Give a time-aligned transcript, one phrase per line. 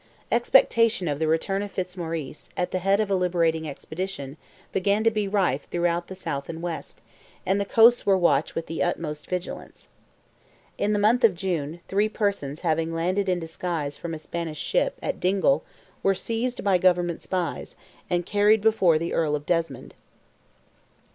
[0.31, 4.35] Expectation of the return of Fitzmaurice, at the head of a liberating expedition,
[4.71, 7.01] began to be rife throughout the south and west,
[7.45, 9.89] and the coasts were watched with the utmost vigilance.
[10.75, 14.97] In the month of June, three persons having landed in disguise from a Spanish ship,
[15.03, 15.63] at Dingle,
[16.01, 17.75] were seized by government spies,
[18.09, 19.93] and carried before the Earl of Desmond.